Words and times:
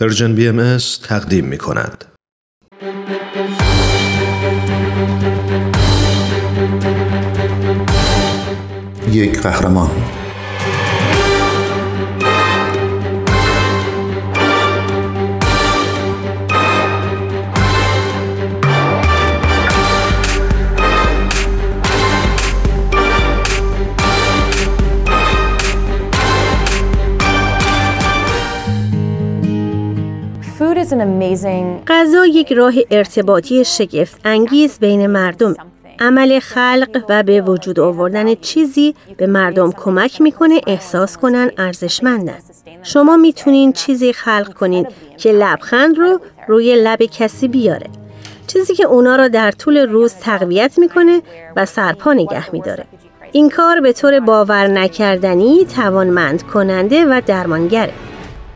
پرژن 0.00 0.34
بی 0.34 0.48
ام 0.48 0.76
تقدیم 1.02 1.44
می 1.44 1.58
کند. 1.58 2.04
یک 9.12 9.40
قهرمان 9.40 10.23
غذا 31.86 32.26
یک 32.26 32.52
راه 32.52 32.74
ارتباطی 32.90 33.64
شگفت 33.64 34.20
انگیز 34.24 34.78
بین 34.78 35.06
مردم 35.06 35.54
عمل 35.98 36.38
خلق 36.38 37.04
و 37.08 37.22
به 37.22 37.40
وجود 37.40 37.80
آوردن 37.80 38.34
چیزی 38.34 38.94
به 39.16 39.26
مردم 39.26 39.72
کمک 39.72 40.20
می‌کنه 40.20 40.60
احساس 40.66 41.16
کنن 41.16 41.50
ارزشمندن. 41.58 42.38
شما 42.82 43.16
می‌تونین 43.16 43.72
چیزی 43.72 44.12
خلق 44.12 44.54
کنین 44.54 44.86
که 45.16 45.32
لبخند 45.32 45.98
رو 45.98 46.20
روی 46.48 46.76
لب 46.76 47.02
کسی 47.02 47.48
بیاره. 47.48 47.86
چیزی 48.46 48.74
که 48.74 48.84
اونا 48.84 49.16
را 49.16 49.28
در 49.28 49.50
طول 49.50 49.76
روز 49.76 50.14
تقویت 50.14 50.78
می‌کنه 50.78 51.22
و 51.56 51.66
سرپا 51.66 52.12
نگه 52.12 52.52
میداره. 52.52 52.84
این 53.32 53.50
کار 53.50 53.80
به 53.80 53.92
طور 53.92 54.20
باور 54.20 54.66
نکردنی 54.66 55.64
توانمند 55.64 56.42
کننده 56.42 57.04
و 57.04 57.22
درمانگره. 57.26 57.92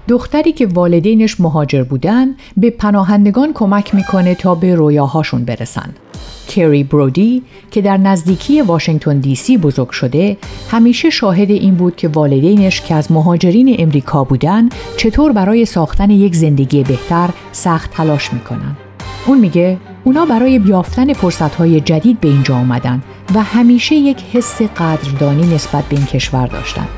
دختری 0.09 0.53
که 0.53 0.67
والدینش 0.67 1.41
مهاجر 1.41 1.83
بودن 1.83 2.35
به 2.57 2.71
پناهندگان 2.71 3.53
کمک 3.53 3.95
می‌کنه 3.95 4.35
تا 4.35 4.55
به 4.55 4.75
رویاهاشون 4.75 5.45
برسن. 5.45 5.91
کری 6.49 6.85
برودی 6.85 7.43
که 7.71 7.81
در 7.81 7.97
نزدیکی 7.97 8.63
واشنگتن 8.63 9.19
دی 9.19 9.35
سی 9.35 9.59
بزرگ 9.59 9.91
شده 9.91 10.37
همیشه 10.71 11.11
شاهد 11.11 11.51
این 11.51 11.75
بود 11.75 11.97
که 11.97 12.09
والدینش 12.09 12.81
که 12.81 12.95
از 12.95 13.13
مهاجرین 13.13 13.77
امریکا 13.79 14.25
بودن 14.25 14.69
چطور 14.97 15.33
برای 15.33 15.65
ساختن 15.65 16.11
یک 16.11 16.35
زندگی 16.37 16.83
بهتر 16.83 17.31
سخت 17.53 17.91
تلاش 17.91 18.33
می‌کنن. 18.33 18.77
اون 19.27 19.39
میگه 19.39 19.79
اونا 20.05 20.27
برای 20.27 20.59
بیافتن 20.59 21.13
فرصتهای 21.13 21.81
جدید 21.81 22.21
به 22.21 22.29
اینجا 22.29 22.55
آمدن 22.57 23.03
و 23.35 23.43
همیشه 23.43 23.95
یک 23.95 24.23
حس 24.33 24.63
قدردانی 24.63 25.55
نسبت 25.55 25.85
به 25.85 25.97
این 25.97 26.07
کشور 26.07 26.47
داشتن. 26.47 26.89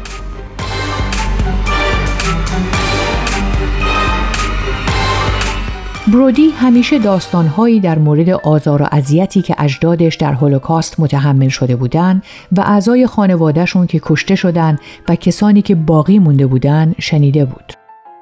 برودی 6.13 6.51
همیشه 6.51 6.99
داستانهایی 6.99 7.81
در 7.81 7.99
مورد 7.99 8.31
آزار 8.31 8.83
و 8.83 8.87
اذیتی 8.93 9.43
که 9.43 9.55
اجدادش 9.59 10.15
در 10.15 10.33
هولوکاست 10.33 11.01
متحمل 11.01 11.49
شده 11.49 11.77
بودند 11.77 12.23
و 12.57 12.61
اعضای 12.61 13.07
خانوادهشون 13.07 13.87
که 13.87 14.01
کشته 14.03 14.35
شدن 14.35 14.79
و 15.09 15.15
کسانی 15.17 15.63
که 15.63 15.75
باقی 15.75 16.19
مونده 16.19 16.47
بودن 16.47 16.95
شنیده 16.99 17.45
بود. 17.45 17.73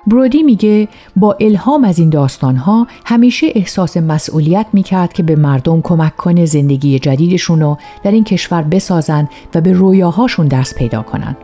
برودی 0.06 0.42
میگه 0.42 0.89
با 1.17 1.36
الهام 1.41 1.84
از 1.84 1.98
این 1.98 2.11
داستانها 2.11 2.86
همیشه 3.05 3.47
احساس 3.55 3.97
مسئولیت 3.97 4.67
می‌کرد 4.73 5.12
که 5.12 5.23
به 5.23 5.36
مردم 5.36 5.80
کمک 5.80 6.17
کنه 6.17 6.47
زندگی 6.47 6.98
جدیدشون 6.98 7.61
رو 7.61 7.78
در 8.05 8.11
این 8.11 8.25
کشور 8.25 8.62
بسازن 8.62 9.28
و 9.55 9.61
به 9.61 9.73
رویاهاشون 9.73 10.48
دست 10.48 10.75
پیدا 10.75 11.02
کنن. 11.02 11.36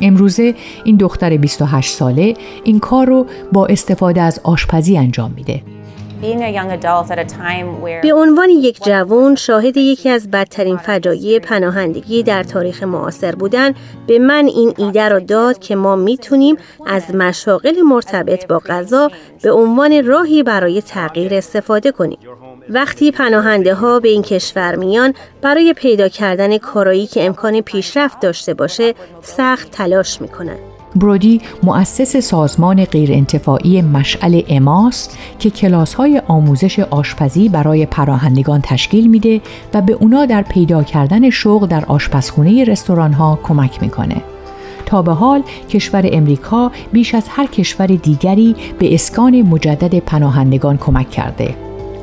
امروزه 0.00 0.54
این 0.84 0.96
دختر 0.96 1.36
28 1.36 1.90
ساله 1.90 2.34
این 2.64 2.78
کار 2.78 3.06
رو 3.06 3.26
با 3.52 3.66
استفاده 3.66 4.22
از 4.22 4.40
آشپزی 4.44 4.98
انجام 4.98 5.30
میده. 5.36 5.73
به 8.02 8.12
عنوان 8.14 8.50
یک 8.50 8.84
جوان 8.84 9.34
شاهد 9.34 9.76
یکی 9.76 10.08
از 10.08 10.30
بدترین 10.30 10.76
فجایع 10.76 11.38
پناهندگی 11.38 12.22
در 12.22 12.42
تاریخ 12.42 12.82
معاصر 12.82 13.34
بودن 13.34 13.74
به 14.06 14.18
من 14.18 14.46
این 14.46 14.74
ایده 14.78 15.08
را 15.08 15.18
داد 15.18 15.58
که 15.58 15.76
ما 15.76 15.96
می‌تونیم 15.96 16.56
از 16.86 17.14
مشاغل 17.14 17.80
مرتبط 17.80 18.46
با 18.46 18.58
غذا 18.58 19.10
به 19.42 19.52
عنوان 19.52 20.06
راهی 20.06 20.42
برای 20.42 20.82
تغییر 20.82 21.34
استفاده 21.34 21.92
کنیم. 21.92 22.18
وقتی 22.68 23.10
پناهنده 23.10 23.74
ها 23.74 24.00
به 24.00 24.08
این 24.08 24.22
کشور 24.22 24.76
میان 24.76 25.14
برای 25.42 25.72
پیدا 25.72 26.08
کردن 26.08 26.58
کارایی 26.58 27.06
که 27.06 27.26
امکان 27.26 27.60
پیشرفت 27.60 28.20
داشته 28.20 28.54
باشه 28.54 28.94
سخت 29.22 29.70
تلاش 29.70 30.20
می‌کنن. 30.20 30.73
برودی 30.96 31.40
مؤسس 31.62 32.16
سازمان 32.16 32.84
غیرانتفاعی 32.84 33.82
مشعل 33.82 34.42
اماست 34.48 35.18
که 35.38 35.50
کلاس 35.50 35.94
های 35.94 36.22
آموزش 36.28 36.78
آشپزی 36.78 37.48
برای 37.48 37.86
پراهندگان 37.86 38.60
تشکیل 38.62 39.06
میده 39.06 39.40
و 39.74 39.80
به 39.80 39.92
اونا 39.92 40.26
در 40.26 40.42
پیدا 40.42 40.82
کردن 40.82 41.30
شغل 41.30 41.66
در 41.66 41.84
آشپزخونه 41.84 42.64
رستوران 42.64 43.12
ها 43.12 43.38
کمک 43.42 43.82
می‌کنه. 43.82 44.16
تا 44.86 45.02
به 45.02 45.12
حال 45.12 45.42
کشور 45.70 46.08
امریکا 46.12 46.72
بیش 46.92 47.14
از 47.14 47.24
هر 47.28 47.46
کشور 47.46 47.86
دیگری 47.86 48.56
به 48.78 48.94
اسکان 48.94 49.42
مجدد 49.42 49.98
پناهندگان 49.98 50.76
کمک 50.76 51.10
کرده. 51.10 51.54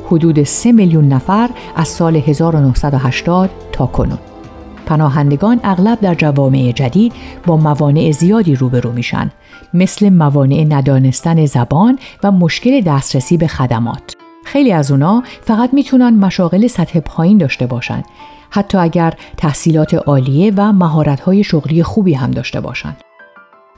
حدود 0.06 0.42
3 0.42 0.72
میلیون 0.72 1.08
نفر 1.08 1.50
از 1.76 1.88
سال 1.88 2.16
1980 2.16 3.50
تا 3.72 3.86
کنون. 3.86 4.31
پناهندگان 4.86 5.60
اغلب 5.64 6.00
در 6.00 6.14
جوامع 6.14 6.72
جدید 6.74 7.12
با 7.46 7.56
موانع 7.56 8.10
زیادی 8.10 8.54
روبرو 8.54 8.92
میشن 8.92 9.30
مثل 9.74 10.08
موانع 10.08 10.64
ندانستن 10.68 11.46
زبان 11.46 11.98
و 12.22 12.32
مشکل 12.32 12.80
دسترسی 12.80 13.36
به 13.36 13.46
خدمات. 13.46 14.16
خیلی 14.44 14.72
از 14.72 14.90
اونا 14.90 15.22
فقط 15.40 15.74
می‌تونن 15.74 16.14
مشاغل 16.14 16.66
سطح 16.66 17.00
پایین 17.00 17.38
داشته 17.38 17.66
باشند 17.66 18.04
حتی 18.50 18.78
اگر 18.78 19.14
تحصیلات 19.36 19.94
عالیه 19.94 20.52
و 20.56 20.72
مهارت‌های 20.72 21.44
شغلی 21.44 21.82
خوبی 21.82 22.14
هم 22.14 22.30
داشته 22.30 22.60
باشند. 22.60 22.96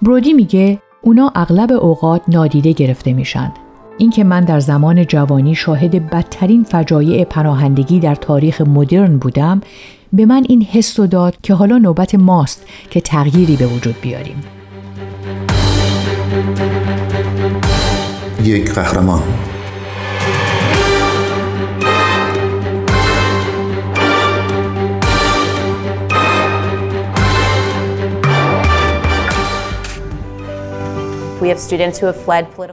برودی 0.03 0.33
میگه 0.33 0.79
اونا 1.03 1.33
اغلب 1.35 1.73
اوقات 1.73 2.23
نادیده 2.29 2.73
گرفته 2.73 3.13
میشن 3.13 3.53
اینکه 3.99 4.25
من 4.25 4.45
در 4.45 4.61
زمان 4.61 5.07
جوانی 5.07 5.55
شاهد 5.55 6.11
بدترین 6.11 6.65
فجایع 6.65 7.25
پناهندگی 7.25 8.01
در 8.01 8.15
تاریخ 8.15 8.61
مدرن 8.61 9.19
بودم 9.19 9.61
به 10.15 10.27
من 10.27 10.45
این 10.49 10.63
حس 10.63 11.01
داد 11.07 11.37
که 11.43 11.55
حالا 11.55 11.79
نوبت 11.79 12.15
ماست 12.15 12.67
که 12.91 13.01
تغییری 13.01 13.57
به 13.57 13.67
وجود 13.67 14.01
بیاریم. 14.01 14.43
یک 18.45 18.73
قهرمان. 18.73 19.23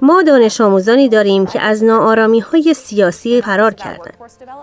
ما 0.02 0.22
دانش 0.22 0.62
آموزانی 0.62 1.10
داریم 1.10 1.46
که 1.46 1.62
از 1.62 1.84
نارامی 1.84 2.40
های 2.40 2.74
سیاسی 2.74 3.42
فرار 3.42 3.74
کردند. 3.74 4.14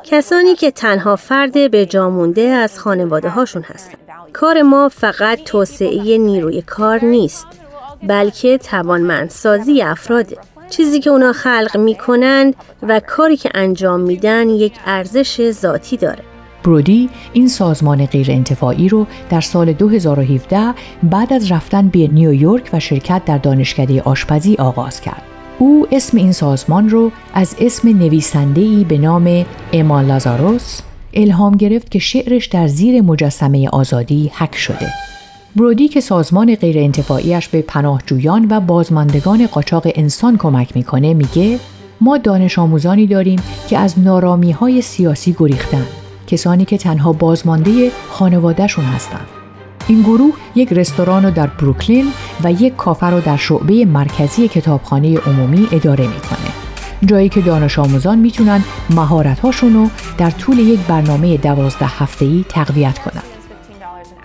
کسانی 0.04 0.54
که 0.54 0.70
تنها 0.70 1.16
فرد 1.16 1.70
به 1.70 1.86
جامونده 1.86 2.42
از 2.42 2.78
خانواده 2.78 3.28
هاشون 3.28 3.62
هستند. 3.62 3.98
کار 4.32 4.62
ما 4.62 4.88
فقط 4.88 5.42
توسعه 5.44 6.18
نیروی 6.18 6.62
کار 6.62 7.04
نیست 7.04 7.46
بلکه 8.02 8.58
توانمندسازی 8.58 9.82
افراده. 9.82 10.36
چیزی 10.70 11.00
که 11.00 11.10
اونا 11.10 11.32
خلق 11.32 11.76
می‌کنند 11.76 12.54
و 12.82 13.00
کاری 13.00 13.36
که 13.36 13.50
انجام 13.54 14.00
میدن 14.00 14.48
یک 14.48 14.72
ارزش 14.86 15.50
ذاتی 15.50 15.96
داره. 15.96 16.27
برودی 16.68 17.08
این 17.32 17.48
سازمان 17.48 18.06
غیر 18.06 18.30
انتفاعی 18.30 18.88
رو 18.88 19.06
در 19.30 19.40
سال 19.40 19.72
2017 19.72 20.74
بعد 21.02 21.32
از 21.32 21.52
رفتن 21.52 21.88
به 21.88 22.08
نیویورک 22.12 22.70
و 22.72 22.80
شرکت 22.80 23.22
در 23.24 23.38
دانشکده 23.38 24.02
آشپزی 24.02 24.54
آغاز 24.54 25.00
کرد. 25.00 25.22
او 25.58 25.86
اسم 25.92 26.16
این 26.16 26.32
سازمان 26.32 26.88
رو 26.88 27.12
از 27.34 27.56
اسم 27.60 27.88
نویسنده‌ای 27.88 28.84
به 28.84 28.98
نام 28.98 29.46
اما 29.72 30.00
لازاروس 30.00 30.80
الهام 31.14 31.56
گرفت 31.56 31.90
که 31.90 31.98
شعرش 31.98 32.46
در 32.46 32.66
زیر 32.66 33.02
مجسمه 33.02 33.68
آزادی 33.68 34.30
حک 34.34 34.56
شده. 34.56 34.92
برودی 35.56 35.88
که 35.88 36.00
سازمان 36.00 36.54
غیر 36.54 36.78
انتفاعیش 36.78 37.48
به 37.48 37.62
پناهجویان 37.62 38.46
و 38.50 38.60
بازماندگان 38.60 39.46
قاچاق 39.46 39.86
انسان 39.94 40.36
کمک 40.36 40.76
می‌کنه 40.76 41.14
میگه 41.14 41.58
ما 42.00 42.18
دانش 42.18 42.58
آموزانی 42.58 43.06
داریم 43.06 43.40
که 43.68 43.78
از 43.78 43.98
نارامی 43.98 44.52
های 44.52 44.82
سیاسی 44.82 45.36
گریختن 45.38 45.86
کسانی 46.28 46.64
که 46.64 46.78
تنها 46.78 47.12
بازمانده 47.12 47.90
خانوادهشون 48.10 48.84
هستند. 48.84 49.26
این 49.88 50.02
گروه 50.02 50.34
یک 50.54 50.72
رستوران 50.72 51.24
رو 51.24 51.30
در 51.30 51.46
بروکلین 51.46 52.12
و 52.44 52.52
یک 52.52 52.76
کافه 52.76 53.06
رو 53.06 53.20
در 53.20 53.36
شعبه 53.36 53.84
مرکزی 53.84 54.48
کتابخانه 54.48 55.18
عمومی 55.18 55.68
اداره 55.72 56.06
می‌کنه. 56.06 56.52
جایی 57.06 57.28
که 57.28 57.40
دانش 57.40 57.78
آموزان 57.78 58.18
می‌تونن 58.18 58.64
مهارت 58.90 59.44
رو 59.62 59.90
در 60.18 60.30
طول 60.30 60.58
یک 60.58 60.80
برنامه 60.80 61.36
دوازده 61.36 61.86
هفته 61.86 62.24
ای 62.24 62.44
تقویت 62.48 62.98
کنند. 62.98 63.24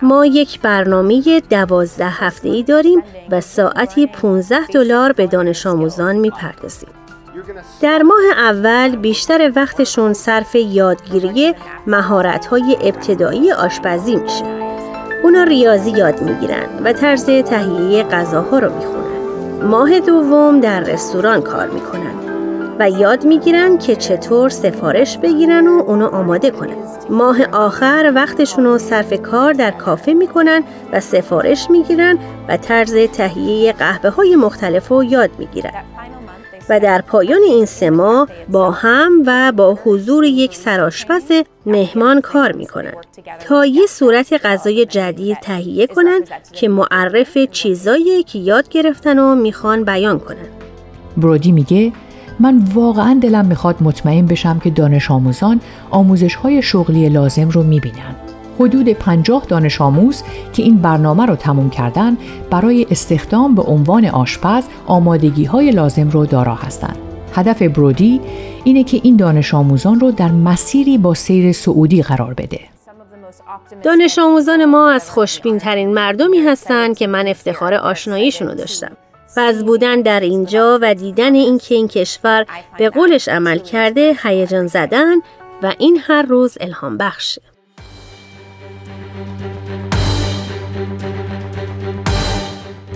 ما 0.02 0.26
یک 0.26 0.60
برنامه 0.60 1.42
دوازده 1.50 2.08
هفته 2.08 2.48
ای 2.48 2.62
داریم 2.62 3.02
و 3.30 3.40
ساعتی 3.40 4.06
15 4.06 4.66
دلار 4.66 5.12
به 5.12 5.26
دانش 5.26 5.66
آموزان 5.66 6.16
می‌پردازیم. 6.16 6.88
در 7.80 8.02
ماه 8.02 8.22
اول 8.36 8.96
بیشتر 8.96 9.52
وقتشون 9.56 10.12
صرف 10.12 10.54
یادگیری 10.54 11.54
مهارت‌های 11.86 12.76
ابتدایی 12.82 13.52
آشپزی 13.52 14.16
میشه. 14.16 14.44
اونا 15.22 15.42
ریاضی 15.42 15.90
یاد 15.90 16.22
می‌گیرن 16.22 16.66
و 16.84 16.92
طرز 16.92 17.24
تهیه 17.24 18.02
غذاها 18.02 18.58
رو 18.58 18.74
می‌خونن. 18.74 19.64
ماه 19.66 20.00
دوم 20.00 20.60
در 20.60 20.80
رستوران 20.80 21.42
کار 21.42 21.66
می‌کنن 21.66 22.14
و 22.78 22.90
یاد 22.90 23.24
می‌گیرن 23.24 23.78
که 23.78 23.96
چطور 23.96 24.48
سفارش 24.48 25.18
بگیرن 25.18 25.66
و 25.66 25.82
اونو 25.86 26.06
آماده 26.06 26.50
کنن. 26.50 26.76
ماه 27.10 27.36
آخر 27.52 28.12
وقتشون 28.14 28.64
رو 28.64 28.78
صرف 28.78 29.12
کار 29.22 29.52
در 29.52 29.70
کافه 29.70 30.12
می‌کنن 30.12 30.64
و 30.92 31.00
سفارش 31.00 31.70
می‌گیرن 31.70 32.18
و 32.48 32.56
طرز 32.56 32.94
تهیه 32.94 33.72
قهوه 33.72 34.10
های 34.10 34.36
مختلف 34.36 34.88
رو 34.88 35.04
یاد 35.04 35.30
می‌گیرن. 35.38 35.84
و 36.68 36.80
در 36.80 37.00
پایان 37.00 37.40
این 37.42 37.66
سه 37.66 37.90
ماه 37.90 38.28
با 38.48 38.70
هم 38.70 39.22
و 39.26 39.52
با 39.52 39.78
حضور 39.84 40.24
یک 40.24 40.56
سراشپز 40.56 41.32
مهمان 41.66 42.20
کار 42.20 42.52
می 42.52 42.66
کنند 42.66 42.96
تا 43.48 43.66
یه 43.66 43.86
صورت 43.86 44.46
غذای 44.46 44.86
جدید 44.86 45.38
تهیه 45.42 45.86
کنند 45.86 46.28
که 46.52 46.68
معرف 46.68 47.38
چیزایی 47.38 48.22
که 48.22 48.38
یاد 48.38 48.68
گرفتن 48.68 49.18
و 49.18 49.34
می‌خوان 49.34 49.84
بیان 49.84 50.18
کنند. 50.18 50.48
برودی 51.16 51.52
میگه 51.52 51.92
من 52.40 52.62
واقعا 52.74 53.18
دلم 53.22 53.46
می‌خواد 53.46 53.76
مطمئن 53.80 54.26
بشم 54.26 54.58
که 54.58 54.70
دانش 54.70 55.10
آموزان 55.10 55.60
آموزش 55.90 56.34
های 56.34 56.62
شغلی 56.62 57.08
لازم 57.08 57.48
رو 57.48 57.62
می‌بینن. 57.62 58.16
حدود 58.60 58.88
50 58.88 59.44
دانش 59.48 59.80
آموز 59.80 60.22
که 60.52 60.62
این 60.62 60.76
برنامه 60.76 61.26
رو 61.26 61.36
تموم 61.36 61.70
کردن 61.70 62.16
برای 62.50 62.86
استخدام 62.90 63.54
به 63.54 63.62
عنوان 63.62 64.06
آشپز 64.06 64.64
آمادگی 64.86 65.44
های 65.44 65.70
لازم 65.70 66.08
رو 66.08 66.26
دارا 66.26 66.54
هستند. 66.54 66.98
هدف 67.34 67.62
برودی 67.62 68.20
اینه 68.64 68.84
که 68.84 69.00
این 69.02 69.16
دانش 69.16 69.54
آموزان 69.54 70.00
رو 70.00 70.10
در 70.10 70.32
مسیری 70.32 70.98
با 70.98 71.14
سیر 71.14 71.52
سعودی 71.52 72.02
قرار 72.02 72.34
بده. 72.34 72.60
دانش 73.82 74.18
آموزان 74.18 74.64
ما 74.64 74.90
از 74.90 75.10
خوشبین 75.10 75.58
ترین 75.58 75.94
مردمی 75.94 76.38
هستند 76.38 76.96
که 76.96 77.06
من 77.06 77.28
افتخار 77.28 77.74
آشناییشون 77.74 78.48
رو 78.48 78.54
داشتم. 78.54 78.92
و 79.36 79.40
از 79.40 79.64
بودن 79.64 80.00
در 80.00 80.20
اینجا 80.20 80.78
و 80.82 80.94
دیدن 80.94 81.34
اینکه 81.34 81.74
این 81.74 81.88
کشور 81.88 82.46
به 82.78 82.90
قولش 82.90 83.28
عمل 83.28 83.58
کرده 83.58 84.16
هیجان 84.22 84.66
زدن 84.66 85.14
و 85.62 85.72
این 85.78 85.98
هر 86.06 86.22
روز 86.22 86.58
الهام 86.60 86.96
بخشه. 86.96 87.53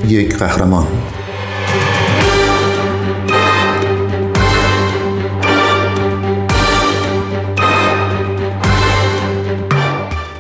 یک 0.08 0.36
قهرمان 0.36 0.86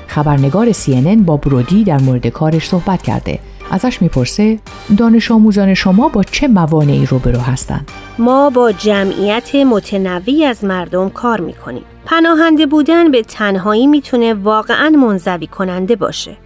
خبرنگار 0.06 0.72
CNN 0.72 1.18
با 1.24 1.36
برودی 1.36 1.84
در 1.84 2.00
مورد 2.00 2.26
کارش 2.26 2.68
صحبت 2.68 3.02
کرده 3.02 3.38
ازش 3.70 4.02
می‌پرسه 4.02 4.58
دانش 4.96 5.30
آموزان 5.30 5.74
شما 5.74 6.08
با 6.08 6.22
چه 6.22 6.48
موانعی 6.48 7.06
روبرو 7.06 7.40
هستند؟ 7.40 7.90
ما 8.18 8.50
با 8.50 8.72
جمعیت 8.72 9.54
متنوعی 9.54 10.44
از 10.44 10.64
مردم 10.64 11.08
کار 11.08 11.40
می‌کنیم. 11.40 11.82
پناهنده 12.04 12.66
بودن 12.66 13.10
به 13.10 13.22
تنهایی 13.22 13.86
می‌تونه 13.86 14.34
واقعا 14.34 14.88
منزوی 14.88 15.46
کننده 15.46 15.96
باشه. 15.96 16.36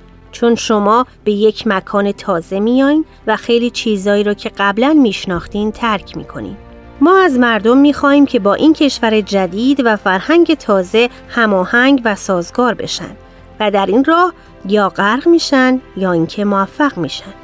چون 0.42 0.54
شما 0.54 1.06
به 1.24 1.32
یک 1.32 1.66
مکان 1.66 2.12
تازه 2.12 2.60
میایین 2.60 3.04
و 3.26 3.36
خیلی 3.36 3.70
چیزایی 3.70 4.24
رو 4.24 4.34
که 4.34 4.50
قبلا 4.58 4.92
میشناختین 4.92 5.72
ترک 5.72 6.16
می‌کنین. 6.16 6.56
ما 7.00 7.18
از 7.18 7.38
مردم 7.38 7.78
می‌خواهیم 7.78 8.26
که 8.26 8.38
با 8.38 8.54
این 8.54 8.72
کشور 8.72 9.20
جدید 9.20 9.82
و 9.84 9.96
فرهنگ 9.96 10.54
تازه 10.54 11.08
هماهنگ 11.28 12.02
و 12.04 12.14
سازگار 12.14 12.74
بشن 12.74 13.16
و 13.60 13.70
در 13.70 13.86
این 13.86 14.04
راه 14.04 14.32
یا 14.68 14.88
غرق 14.88 15.28
میشن 15.28 15.80
یا 15.96 16.12
اینکه 16.12 16.44
موفق 16.44 16.98
میشن. 16.98 17.34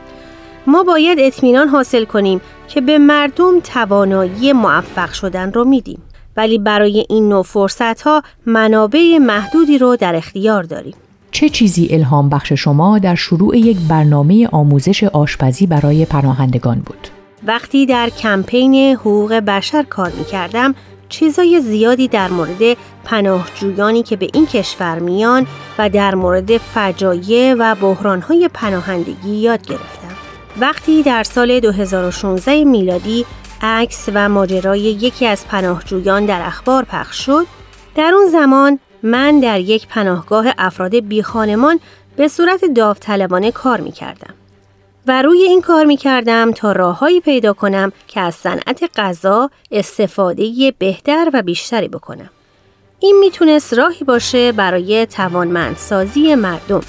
ما 0.66 0.82
باید 0.82 1.18
اطمینان 1.20 1.68
حاصل 1.68 2.04
کنیم 2.04 2.40
که 2.68 2.80
به 2.80 2.98
مردم 2.98 3.60
توانایی 3.60 4.52
موفق 4.52 5.12
شدن 5.12 5.52
رو 5.52 5.64
میدیم. 5.64 6.02
ولی 6.36 6.58
برای 6.58 7.06
این 7.08 7.28
نوع 7.28 7.42
فرصت 7.42 8.02
ها 8.02 8.22
منابع 8.46 9.18
محدودی 9.18 9.78
رو 9.78 9.96
در 9.96 10.16
اختیار 10.16 10.62
داریم. 10.62 10.94
چه 11.38 11.48
چیزی 11.48 11.88
الهام 11.90 12.28
بخش 12.28 12.52
شما 12.52 12.98
در 12.98 13.14
شروع 13.14 13.58
یک 13.58 13.76
برنامه 13.88 14.48
آموزش 14.52 15.04
آشپزی 15.04 15.66
برای 15.66 16.04
پناهندگان 16.04 16.78
بود؟ 16.78 17.08
وقتی 17.46 17.86
در 17.86 18.10
کمپین 18.10 18.74
حقوق 18.74 19.32
بشر 19.32 19.82
کار 19.82 20.10
می 20.18 20.24
کردم، 20.24 20.74
چیزای 21.08 21.60
زیادی 21.60 22.08
در 22.08 22.28
مورد 22.28 22.76
پناهجویانی 23.04 24.02
که 24.02 24.16
به 24.16 24.28
این 24.34 24.46
کشور 24.46 24.98
میان 24.98 25.46
و 25.78 25.88
در 25.88 26.14
مورد 26.14 26.56
فجایع 26.58 27.54
و 27.58 27.74
بحرانهای 27.74 28.50
پناهندگی 28.54 29.34
یاد 29.36 29.66
گرفتم. 29.66 30.16
وقتی 30.60 31.02
در 31.02 31.22
سال 31.22 31.60
2016 31.60 32.64
میلادی 32.64 33.24
عکس 33.62 34.08
و 34.14 34.28
ماجرای 34.28 34.80
یکی 34.80 35.26
از 35.26 35.46
پناهجویان 35.46 36.26
در 36.26 36.42
اخبار 36.46 36.84
پخش 36.84 37.26
شد، 37.26 37.46
در 37.94 38.12
اون 38.14 38.26
زمان 38.32 38.78
من 39.02 39.40
در 39.40 39.60
یک 39.60 39.88
پناهگاه 39.88 40.46
افراد 40.58 41.00
بیخانمان 41.00 41.80
به 42.16 42.28
صورت 42.28 42.64
داوطلبانه 42.64 43.52
کار 43.52 43.80
می 43.80 43.92
کردم. 43.92 44.34
و 45.06 45.22
روی 45.22 45.42
این 45.42 45.60
کار 45.60 45.84
می 45.84 45.96
کردم 45.96 46.52
تا 46.52 46.72
راههایی 46.72 47.20
پیدا 47.20 47.52
کنم 47.52 47.92
که 48.08 48.20
از 48.20 48.34
صنعت 48.34 48.90
غذا 48.96 49.50
استفاده 49.70 50.72
بهتر 50.78 51.30
و 51.34 51.42
بیشتری 51.42 51.88
بکنم. 51.88 52.30
این 53.00 53.16
می‌تونست 53.20 53.74
راهی 53.74 54.04
باشه 54.04 54.52
برای 54.52 55.06
توانمندسازی 55.06 56.34
مردم. 56.34 56.80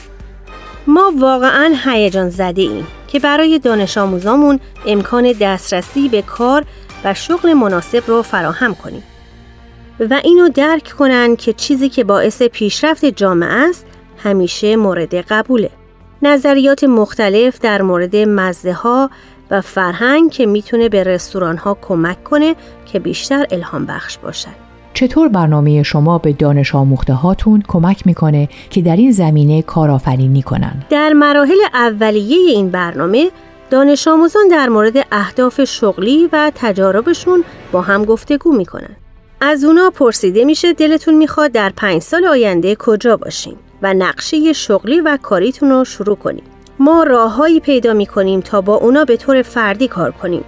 ما 0.88 1.14
واقعا 1.18 1.76
هیجان 1.86 2.30
زده 2.30 2.62
ایم 2.62 2.88
که 3.08 3.20
برای 3.20 3.60
دانش 3.60 3.98
آموزامون 3.98 4.60
امکان 4.86 5.32
دسترسی 5.32 6.10
به 6.10 6.22
کار 6.22 6.66
و 7.04 7.14
شغل 7.14 7.54
مناسب 7.54 8.04
رو 8.08 8.22
فراهم 8.22 8.76
کنیم. 8.76 9.04
و 10.00 10.22
اینو 10.24 10.50
درک 10.50 10.94
کنن 11.00 11.36
که 11.36 11.54
چیزی 11.54 11.90
که 11.90 12.04
باعث 12.04 12.42
پیشرفت 12.42 13.06
جامعه 13.06 13.70
است 13.70 13.86
همیشه 14.18 14.76
مورد 14.76 15.16
قبوله. 15.16 15.70
نظریات 16.22 16.84
مختلف 16.84 17.60
در 17.60 17.82
مورد 17.82 18.16
مزه 18.16 18.74
ها 18.74 19.10
و 19.52 19.62
فرهنگ 19.62 20.32
که 20.32 20.46
می‌تونه 20.46 20.90
به 20.90 21.04
رستوران 21.04 21.58
ها 21.58 21.78
کمک 21.82 22.24
کنه 22.24 22.56
که 22.86 23.00
بیشتر 23.00 23.46
الهام 23.52 23.86
بخش 23.86 24.18
باشن. 24.18 24.52
چطور 24.94 25.28
برنامه 25.28 25.84
شما 25.84 26.18
به 26.18 26.34
دانش 26.34 26.76
آموخته 26.76 27.14
هاتون 27.14 27.64
کمک 27.68 28.08
می‌کنه 28.08 28.50
که 28.70 28.82
در 28.82 28.96
این 28.96 29.12
زمینه 29.12 29.62
کارآفرینی 29.62 30.42
کنن؟ 30.42 30.84
در 30.90 31.14
مراحل 31.14 31.60
اولیه 31.74 32.52
این 32.52 32.70
برنامه 32.70 33.32
دانش 33.70 34.08
آموزان 34.08 34.48
در 34.48 34.70
مورد 34.70 35.06
اهداف 35.12 35.64
شغلی 35.64 36.30
و 36.32 36.52
تجاربشون 36.56 37.44
با 37.72 37.82
هم 37.82 38.06
گفتگو 38.06 38.52
می‌کنن. 38.52 38.96
از 39.42 39.64
اونا 39.64 39.90
پرسیده 39.90 40.46
میشه 40.46 40.74
دلتون 40.74 41.14
می‌خواد 41.14 41.52
در 41.52 41.72
پنج 41.76 42.02
سال 42.02 42.26
آینده 42.26 42.76
کجا 42.76 43.18
باشین 43.18 43.56
و 43.82 43.94
نقشه 43.94 44.54
شغلی 44.54 45.02
و 45.02 45.18
کاریتون 45.22 45.70
رو 45.70 45.86
شروع 45.86 46.16
کنیم. 46.16 46.44
ما 46.80 47.04
راههایی 47.04 47.60
پیدا 47.60 47.94
می‌کنیم 47.94 48.42
تا 48.42 48.62
با 48.62 48.76
اونا 48.76 49.06
به 49.06 49.18
طور 49.18 49.42
فردی 49.42 49.88
کار 49.88 50.12
کنیم 50.12 50.44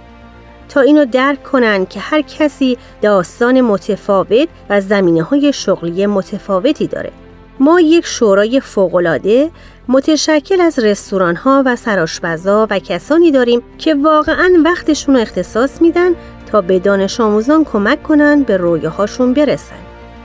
تا 0.68 0.80
اینو 0.80 1.04
درک 1.04 1.42
کنن 1.42 1.86
که 1.86 2.00
هر 2.00 2.22
کسی 2.22 2.78
داستان 3.02 3.60
متفاوت 3.60 4.48
و 4.70 4.80
زمینه 4.80 5.22
های 5.22 5.52
شغلی 5.52 6.06
متفاوتی 6.06 6.86
داره. 6.86 7.12
ما 7.60 7.80
یک 7.80 8.06
شورای 8.06 8.60
فوقالعاده 8.60 9.50
متشکل 9.88 10.60
از 10.60 10.78
رستوران 10.78 11.36
ها 11.36 11.62
و 11.66 11.76
سراشپزا 11.76 12.66
و 12.70 12.78
کسانی 12.78 13.30
داریم 13.30 13.62
که 13.78 13.94
واقعا 13.94 14.62
وقتشون 14.64 15.14
رو 15.14 15.20
اختصاص 15.20 15.82
میدن 15.82 16.10
تا 16.52 16.60
به 16.60 16.78
دانش 16.78 17.20
آموزان 17.20 17.64
کمک 17.64 18.02
کنند 18.02 18.46
به 18.46 18.56
رویاهاشون 18.56 19.34
برسن. 19.34 19.76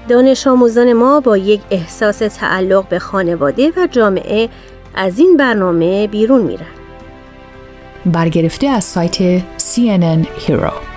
دانش 0.09 0.47
آموزان 0.47 0.93
ما 0.93 1.19
با 1.19 1.37
یک 1.37 1.61
احساس 1.71 2.17
تعلق 2.17 2.87
به 2.87 2.99
خانواده 2.99 3.71
و 3.77 3.87
جامعه 3.91 4.49
از 4.95 5.19
این 5.19 5.37
برنامه 5.37 6.07
بیرون 6.07 6.41
میرن. 6.41 6.65
برگرفته 8.05 8.67
از 8.67 8.83
سایت 8.83 9.39
CNN 9.39 10.25
Hero 10.47 10.96